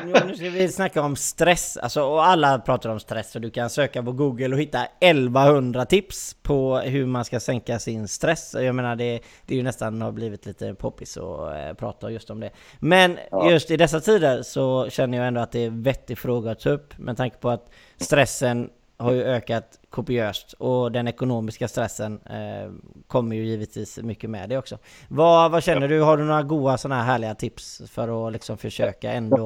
[0.05, 3.51] jo, nu ska vi snacka om stress, alltså, och alla pratar om stress och du
[3.51, 8.55] kan söka på Google och hitta 1100 tips på hur man ska sänka sin stress.
[8.59, 12.31] Jag menar det, det är ju nästan har blivit lite poppis att eh, prata just
[12.31, 12.51] om det.
[12.79, 13.51] Men ja.
[13.51, 16.71] just i dessa tider så känner jag ändå att det är vettig fråga att ta
[16.71, 22.73] upp med tanke på att stressen har ju ökat kopiöst och den ekonomiska stressen eh,
[23.07, 24.79] kommer ju givetvis mycket med det också.
[25.09, 26.01] Vad, vad känner du?
[26.01, 29.45] Har du några goda sådana här härliga tips för att liksom försöka ändå?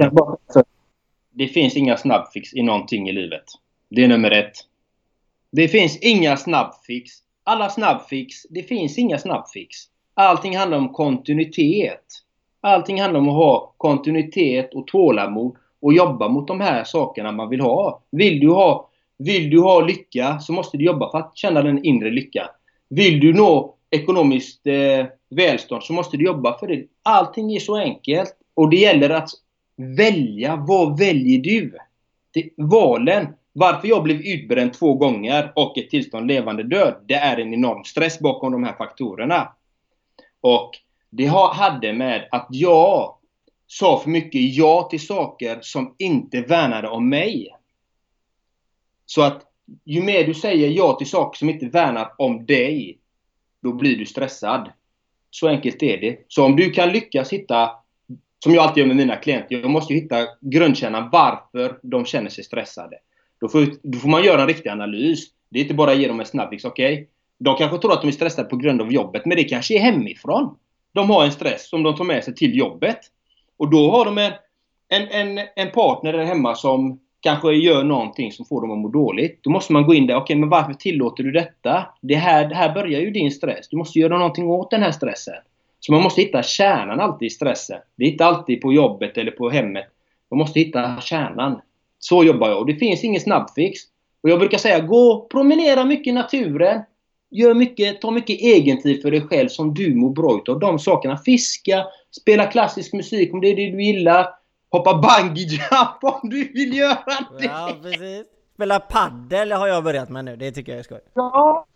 [1.31, 3.45] Det finns inga snabbfix i någonting i livet.
[3.91, 4.53] Det är nummer ett.
[5.51, 7.11] Det finns inga snabbfix.
[7.45, 9.77] Alla snabbfix, det finns inga snabbfix.
[10.15, 12.05] Allting handlar om kontinuitet.
[12.61, 17.49] Allting handlar om att ha kontinuitet och tålamod och jobba mot de här sakerna man
[17.49, 18.03] vill ha.
[18.11, 21.85] Vill du ha vill du ha lycka så måste du jobba för att känna den
[21.85, 22.51] inre lycka.
[22.89, 26.85] Vill du nå ekonomiskt eh, välstånd så måste du jobba för det.
[27.03, 28.35] Allting är så enkelt.
[28.55, 29.31] Och det gäller att
[29.77, 30.57] välja.
[30.57, 31.77] Vad väljer du?
[32.35, 33.27] Det, valen.
[33.53, 36.95] Varför jag blev utbränd två gånger och ett tillstånd levande död.
[37.07, 39.53] Det är en enorm stress bakom de här faktorerna.
[40.41, 40.71] Och
[41.11, 43.15] det hade med att jag
[43.67, 47.58] sa för mycket ja till saker som inte värnade om mig.
[49.11, 49.43] Så att
[49.85, 52.99] ju mer du säger ja till saker som inte värnar om dig,
[53.63, 54.73] då blir du stressad.
[55.31, 56.19] Så enkelt är det.
[56.29, 57.71] Så om du kan lyckas hitta,
[58.45, 62.31] som jag alltid gör med mina klienter, jag måste ju hitta grundkärnan varför de känner
[62.31, 62.97] sig stressade.
[63.41, 65.25] Då får, då får man göra en riktig analys.
[65.51, 66.93] Det är inte bara att ge dem en snabbfix, okej?
[66.93, 67.07] Okay?
[67.39, 69.81] De kanske tror att de är stressade på grund av jobbet, men det kanske är
[69.81, 70.57] hemifrån.
[70.93, 72.99] De har en stress som de tar med sig till jobbet.
[73.57, 74.33] Och då har de en,
[74.89, 78.89] en, en, en partner där hemma som kanske gör någonting som får dem att må
[78.89, 79.39] dåligt.
[79.43, 80.15] Då måste man gå in där.
[80.15, 81.87] Okej, okay, men varför tillåter du detta?
[82.01, 83.69] Det här, det här börjar ju din stress.
[83.69, 85.35] Du måste göra någonting åt den här stressen.
[85.81, 87.79] Så man måste hitta kärnan alltid i stressen.
[87.97, 89.87] Det är inte alltid på jobbet eller på hemmet.
[90.31, 91.61] Man måste hitta kärnan.
[91.99, 92.59] Så jobbar jag.
[92.59, 93.81] Och det finns ingen snabbfix.
[94.23, 96.83] Och jag brukar säga, gå promenera mycket i naturen.
[97.31, 100.59] Gör mycket, ta mycket egentid för dig själv som du mår bra utav.
[100.59, 101.17] De sakerna.
[101.17, 101.85] Fiska,
[102.21, 104.27] spela klassisk musik om det är det du gillar
[104.71, 107.45] hoppa bungee jump om du vill göra det!
[107.45, 108.27] Ja, precis.
[108.55, 111.01] Spela paddel har jag börjat med nu, det tycker jag är skoj.
[111.15, 111.67] Ja,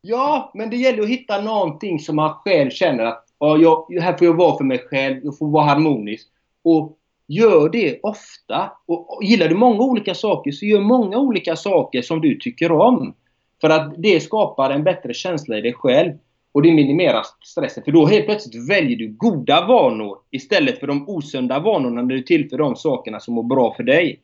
[0.00, 4.16] ja men det gäller att hitta någonting som man själv känner att ja, jag, här
[4.16, 6.28] får jag vara för mig själv, jag får vara harmonisk.
[6.64, 8.72] Och gör det ofta.
[8.86, 12.72] Och, och gillar du många olika saker så gör många olika saker som du tycker
[12.72, 13.14] om.
[13.60, 16.12] För att det skapar en bättre känsla i dig själv.
[16.58, 17.84] Och det minimerar stressen.
[17.84, 22.22] För då helt plötsligt väljer du goda vanor istället för de osunda vanorna när du
[22.22, 24.20] tillför de sakerna som mår bra för dig.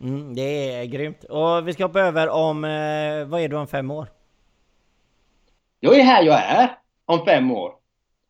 [0.00, 1.24] Mm, det är grymt.
[1.24, 2.64] Och vi ska hoppa över om...
[2.64, 4.06] Eh, vad är du om fem år?
[5.80, 6.70] Jag är här jag är
[7.06, 7.72] om fem år.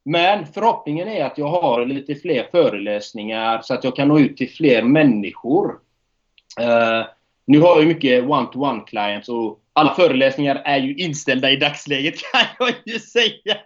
[0.04, 4.36] Men förhoppningen är att jag har lite fler föreläsningar så att jag kan nå ut
[4.36, 5.66] till fler människor.
[6.60, 7.06] Uh,
[7.44, 12.14] nu har jag mycket one-to-one -one clients och alla föreläsningar är ju inställda i dagsläget
[12.32, 13.56] kan jag ju säga.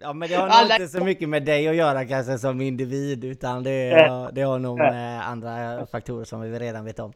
[0.00, 0.74] Ja men det har nog alla...
[0.74, 4.58] inte så mycket med dig att göra kanske som individ utan det, äh, det har
[4.58, 7.12] nog med andra faktorer som vi redan vet om.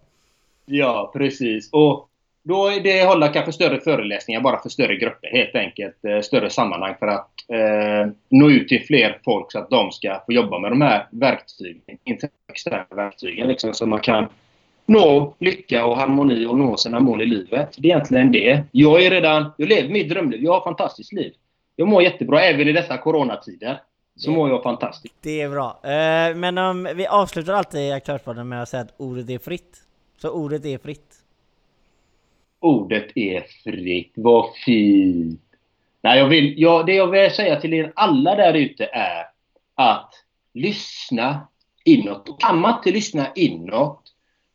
[0.67, 2.09] Ja precis och
[2.43, 6.05] då är det hålla kanske större föreläsningar bara för större grupper helt enkelt.
[6.05, 10.23] Eh, större sammanhang för att eh, nå ut till fler folk så att de ska
[10.27, 11.99] få jobba med de här verktygen,
[12.53, 14.29] externa verktygen liksom så man kan
[14.89, 17.75] nå lycka och harmoni och nå sina mål i livet.
[17.79, 18.65] Det är egentligen det.
[18.73, 20.43] Jag är redan, jag lever mitt drömliv.
[20.43, 21.33] Jag har ett fantastiskt liv.
[21.77, 23.81] Jag mår jättebra även i dessa coronatider.
[24.17, 25.15] Så mår jag fantastiskt.
[25.21, 25.81] Det är bra.
[25.83, 29.83] Eh, men um, vi avslutar alltid Aktörspodden med att säga att ordet är fritt.
[30.19, 31.15] Så ordet är fritt.
[32.61, 34.13] Ordet är fritt.
[34.17, 35.41] Vad fint!
[36.01, 39.25] Nej, jag vill, jag, det jag vill säga till er alla där ute är
[39.75, 40.11] att
[40.55, 41.49] lyssna
[41.85, 42.41] inåt.
[42.41, 44.08] Kan man inte lyssna inåt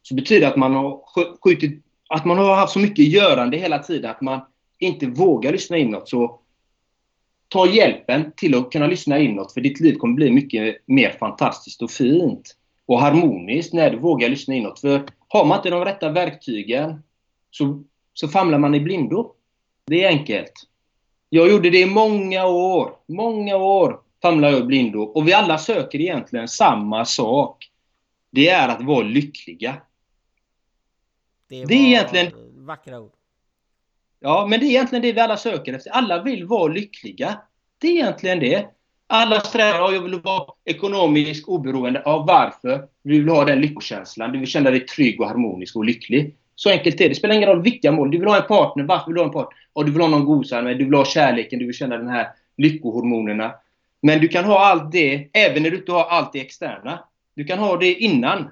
[0.03, 1.01] så betyder det att man har
[1.43, 4.39] skjutit, att man har haft så mycket görande hela tiden att man
[4.79, 6.09] inte vågar lyssna inåt.
[6.09, 6.39] Så
[7.47, 11.81] ta hjälpen till att kunna lyssna inåt för ditt liv kommer bli mycket mer fantastiskt
[11.81, 14.79] och fint och harmoniskt när du vågar lyssna inåt.
[14.79, 17.03] För har man inte de rätta verktygen
[17.51, 17.83] så,
[18.13, 19.31] så famlar man i blindo.
[19.85, 20.53] Det är enkelt.
[21.29, 22.95] Jag gjorde det i många år.
[23.07, 25.01] Många år famlade jag i blindo.
[25.01, 27.69] Och vi alla söker egentligen samma sak.
[28.31, 29.75] Det är att vara lyckliga.
[31.47, 32.31] Det, det är egentligen
[32.65, 33.11] Vackra ord.
[34.19, 35.91] Ja, men det är egentligen det vi alla söker efter.
[35.91, 37.41] Alla vill vara lyckliga.
[37.77, 38.65] Det är egentligen det.
[39.07, 42.01] Alla strävar, ja, jag vill vara ekonomiskt oberoende.
[42.05, 42.87] Ja, varför?
[43.03, 44.31] Du vill ha den lyckokänslan.
[44.31, 46.35] Du vill känna dig trygg och harmonisk och lycklig.
[46.55, 47.09] Så enkelt är det.
[47.09, 48.11] Det spelar ingen roll vilka mål.
[48.11, 48.83] Du vill ha en partner.
[48.83, 49.57] Varför vill du ha en partner?
[49.73, 50.77] Ja, du vill ha någon gosar med.
[50.77, 51.59] Du vill ha kärleken.
[51.59, 52.27] Du vill känna den här
[52.57, 53.55] lyckohormonerna.
[54.01, 57.03] Men du kan ha allt det även när du inte har allt det externa.
[57.35, 58.49] Du kan ha det innan.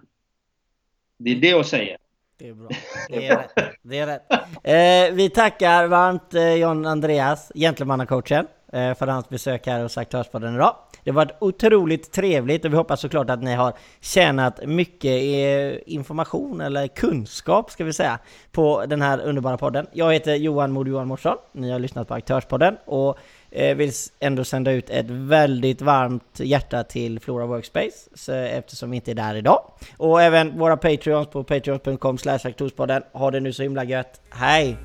[1.17, 1.97] Det är det jag säger.
[2.41, 2.69] Det är bra.
[3.09, 3.51] Det är rätt.
[3.81, 4.31] Det är rätt.
[4.63, 10.55] Eh, vi tackar varmt eh, John Andreas, gentlemannacoachen, eh, för hans besök här hos Aktörspodden
[10.55, 10.75] idag.
[11.03, 15.93] Det har varit otroligt trevligt och vi hoppas såklart att ni har tjänat mycket eh,
[15.93, 18.19] information eller kunskap ska vi säga
[18.51, 19.87] på den här underbara podden.
[19.91, 21.37] Jag heter Johan Mod Johan Morsson.
[21.51, 23.17] Ni har lyssnat på Aktörspodden och
[23.51, 28.95] Eh, vill ändå sända ut ett väldigt varmt hjärta till Flora Workspace så, eftersom vi
[28.95, 29.71] inte är där idag.
[29.97, 33.03] Och även våra Patreons på patreon.com aktorspodden.
[33.13, 34.21] Ha det nu så himla gött.
[34.29, 34.77] Hej!